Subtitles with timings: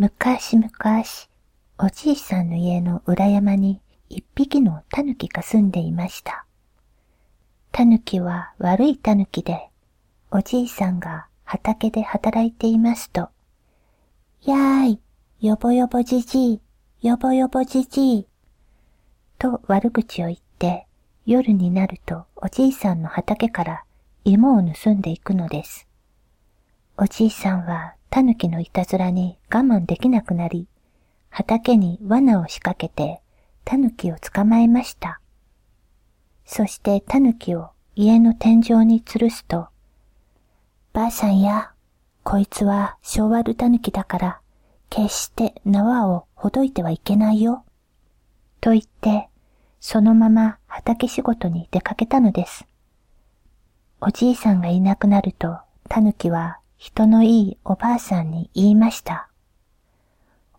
[0.00, 0.70] 昔々、
[1.78, 6.46] おじいさんの家の裏山に一匹の狸が住んでいました。
[7.70, 9.68] 狸は悪い狸で、
[10.30, 13.28] おじいさんが畑で働いていますと、
[14.42, 15.00] やーい、
[15.46, 16.60] よぼよぼじじい、
[17.02, 18.26] よぼよぼじじい、
[19.38, 20.86] と悪口を言って、
[21.26, 23.84] 夜になるとおじいさんの畑から
[24.24, 25.86] 芋を盗んでいくのです。
[26.96, 30.66] おじいさんは狸のいたずらに我慢できなくなり、
[31.30, 33.22] 畑に罠を仕掛けて
[33.64, 35.20] 狸を捕まえました。
[36.44, 39.68] そして狸を家の天井に吊るすと、
[40.92, 41.70] ばあさんや、
[42.24, 44.40] こいつは昭和る狸だから、
[44.88, 47.64] 決して縄をほどいてはいけないよ。
[48.60, 49.28] と言って、
[49.78, 52.66] そのまま畑仕事に出かけたのです。
[54.00, 59.28] おじいさんがいなくなると、狸は人のいいおばあさんに言いました。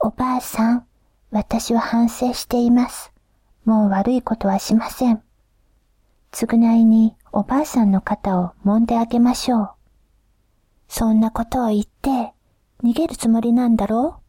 [0.00, 0.86] おばあさん、
[1.30, 3.12] 私は反省しています。
[3.64, 5.22] もう悪いことはしません。
[6.32, 9.70] 償いにおばあさんの肩を揉んであげましょう。
[10.88, 12.32] そんなことを言って、
[12.82, 14.20] 逃げるつもりなんだろ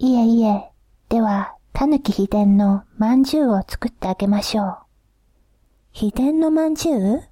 [0.00, 0.04] う？
[0.04, 0.72] いえいえ、
[1.08, 4.78] では、たぬき秘伝のまんじゅうを作ってあげましょう。
[5.92, 7.22] 秘伝のまんじゅう？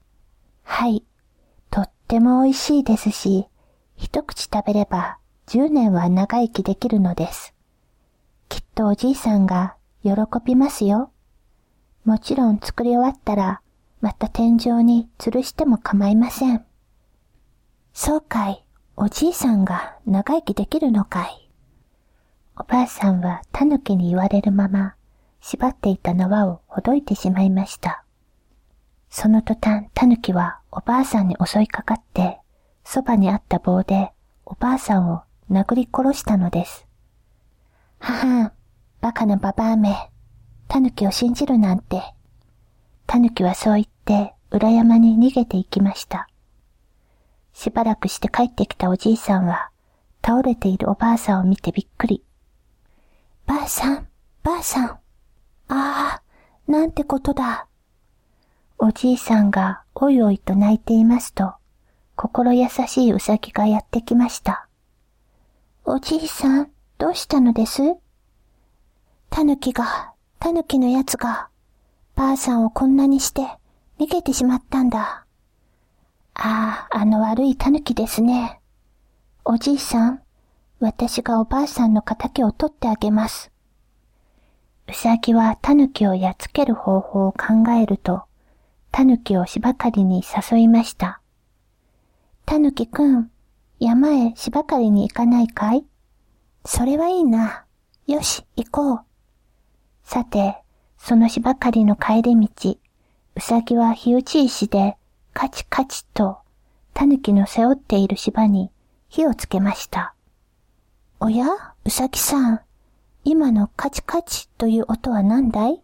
[0.62, 1.04] はい。
[2.12, 3.46] っても美味しいですし、
[3.96, 7.54] 一口食べれば10年は長生きできるのです。
[8.50, 10.12] きっとおじいさんが喜
[10.44, 11.10] びますよ。
[12.04, 13.62] もちろん作り終わったら、
[14.02, 16.66] また天井に吊るしても構いません。
[17.94, 18.62] そうかい、
[18.94, 21.48] おじいさんが長生きできるのかい。
[22.58, 24.96] おばあさんは狸に言われるまま、
[25.40, 28.04] 縛っていた縄をほどいてしまいました。
[29.14, 32.40] その途端、狸はおばあさんに襲いかかって、
[32.82, 34.10] そばにあった棒で
[34.46, 36.86] おばあさんを殴り殺したのです。
[37.98, 38.52] はは
[39.02, 39.94] バカなババアめ、
[40.66, 42.02] 狸を信じるなんて。
[43.06, 46.26] 狸はそう言って裏山に逃げて行きました。
[47.52, 49.68] しばらくして帰ってきたおじいさんは、
[50.24, 52.24] 倒れているおばあさんを見てびっくり。
[53.44, 54.08] ばあさん、
[54.42, 54.88] ばあさん。
[54.88, 54.98] あ
[55.68, 56.22] あ、
[56.66, 57.66] なんてことだ。
[58.84, 61.54] おじいさんがおいおいと泣いていますと、
[62.16, 64.66] 心優しいうさぎがやってきました。
[65.84, 67.80] おじいさん、どうしたのです？
[69.30, 71.48] たぬきが、たぬきのやつが、
[72.16, 73.42] ばあさんをこんなにして
[74.00, 75.26] 逃げてしまったんだ。
[76.34, 78.58] ああ、あの悪いたぬきですね。
[79.44, 80.22] おじいさん、
[80.80, 83.52] 私がおばあさんの仇を取ってあげます。
[84.88, 88.24] うさぎはたぬきをやっつける方法を考えると、
[88.92, 91.20] たぬきを芝刈りに誘いました。
[92.44, 93.30] たぬきくん、
[93.80, 95.84] 山へ芝刈りに行かないかい？
[96.64, 97.64] それはいいな。
[98.06, 99.00] よし、行こう。
[100.04, 100.58] さて、
[100.98, 102.76] その芝刈りの帰り道、
[103.34, 104.96] うさぎは火打ち石で
[105.32, 106.38] カチカチと
[106.92, 108.70] たぬきの背負っている芝に
[109.08, 110.14] 火をつけました。
[111.18, 111.46] おや、
[111.84, 112.60] うさぎさん、
[113.24, 115.82] 今のカチカチという音は何だい？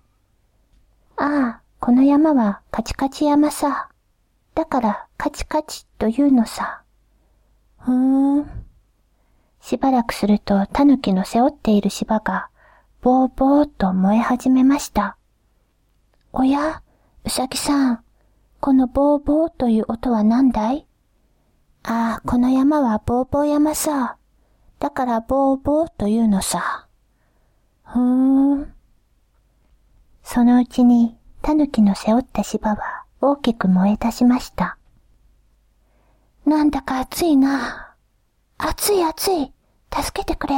[1.16, 3.88] ああ、この山はカチカチ山さ。
[4.54, 6.82] だからカチカチというのさ。
[7.78, 8.47] ふーん。
[9.62, 12.50] しばらくするとタヌキの背負っている芝が、
[13.00, 15.16] ぼーぼーと燃え始めました。
[16.34, 16.82] おや、
[17.25, 18.04] うさぎさん、
[18.60, 20.87] このぼーぼーという音は何だい？
[21.84, 24.19] ああ、この山はぼーぼー山さ。
[24.78, 26.87] だからぼーぼーというのさ。
[27.84, 28.75] ふーん。
[30.22, 31.16] そのうちに
[31.54, 34.76] 狸の背負った芝は大きく燃え出しました。
[36.44, 37.94] なんだか暑いな。
[38.59, 39.53] 暑い暑い。
[39.91, 40.54] 助けてくれ。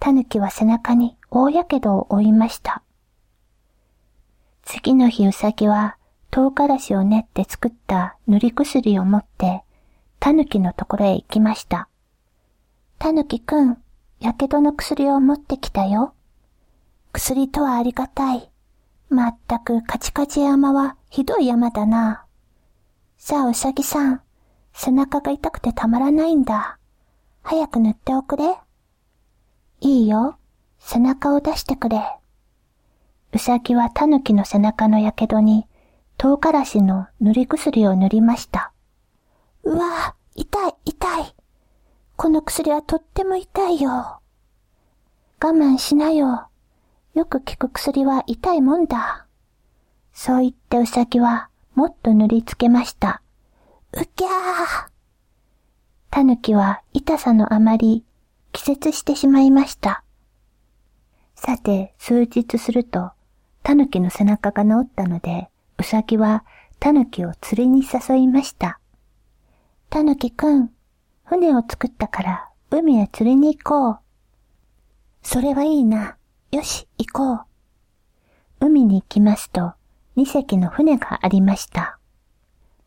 [0.00, 2.82] 狸は背中に大やけどを負いました。
[4.62, 5.98] 次の日うさぎは
[6.30, 9.64] 唐辛子を練って作った塗り薬を持って、
[10.18, 11.88] 狸のところへ行きました。
[12.98, 13.76] 狸くん、
[14.20, 16.14] やけどの薬を持ってきたよ。
[17.12, 18.50] 薬とはありがたい。
[19.10, 22.24] まったくカチカチ山はひどい山だな。
[23.16, 24.20] さあうさぎさん、
[24.72, 26.78] 背中が痛くてたまらないんだ。
[27.42, 28.58] 早く塗っておくれ。
[29.80, 30.36] いいよ、
[30.78, 32.18] 背中を出してくれ。
[33.32, 35.66] うさぎはタヌキの背中のやけどに、
[36.16, 38.72] 唐辛子の塗り薬を塗りました。
[39.62, 41.34] うわぁ痛い、痛い。
[42.16, 43.90] この薬はとっても痛いよ。
[43.90, 44.20] 我
[45.40, 46.48] 慢しなよ。
[47.18, 49.26] よく効く薬は痛いもんだ。
[50.12, 53.22] そう言ってうさぎはもっと塗りつけました。
[53.92, 54.88] うきゃー。
[56.10, 58.04] たぬきは痛さのあまり
[58.52, 60.04] 気絶してしまいました。
[61.34, 63.10] さて、数日すると、
[63.64, 66.44] 狸の背中が治ったので、うさぎは
[66.78, 68.78] 狸を釣りに誘いました。
[69.90, 70.70] 狸くん、
[71.24, 73.98] 船を作ったから海へ釣りに行こう。
[75.24, 76.17] それはいいな。
[76.50, 77.40] よし、行こう。
[78.60, 79.74] 海に行きますと、
[80.16, 81.98] 二隻の船がありました。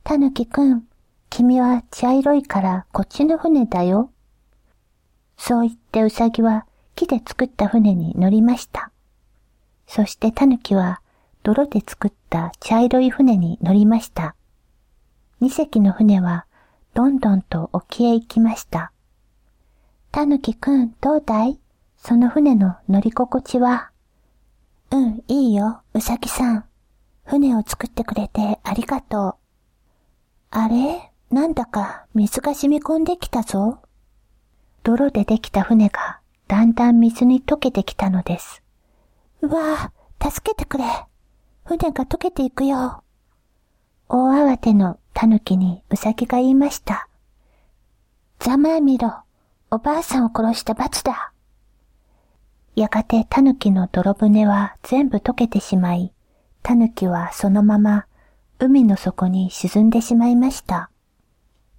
[0.04, 0.86] たぬきくん、
[1.30, 4.10] 君は茶色いからこっちの船だよ。
[5.38, 6.66] そう言ってうさぎは
[6.96, 8.92] 木で作った船に乗りました。
[9.86, 11.00] そしてたぬきは
[11.44, 14.36] 泥で作った茶色い船に乗りました。
[15.40, 16.48] 二隻の船は
[16.96, 18.92] どんどんと沖へ行きました。
[20.12, 21.61] たぬきくん、どうだい？
[22.04, 23.92] その船の乗り心地は、
[24.90, 26.66] うん、いいよ、うさぎさん。
[27.24, 29.36] 船を作ってくれてありがとう。
[30.50, 31.12] あれ？
[31.30, 33.80] なんだか水が染み込んできたぞ。
[34.84, 38.64] 泥でできた船がだんだん水に溶けてきたのです。
[39.42, 40.86] うわぁ、助けてくれ。
[41.64, 43.04] 船が溶けていくよ。
[44.10, 47.08] 大慌ての狸にうさぎが言いました。
[48.40, 49.22] ざまあみろ。
[49.70, 51.31] おばあさんを殺した罰だ。
[52.76, 56.14] やがて狸の泥船は全部溶けてしまい、
[56.64, 58.06] 狸はそのまま
[58.60, 60.91] 海の底に沈んでしまいました。